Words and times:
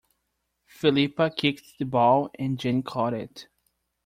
Philippa 0.65 1.29
kicked 1.29 1.77
the 1.77 1.85
ball, 1.85 2.31
and 2.39 2.57
Jane 2.57 2.81
caught 2.81 3.13
it. 3.13 3.47